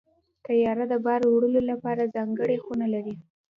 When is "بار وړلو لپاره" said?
1.05-2.11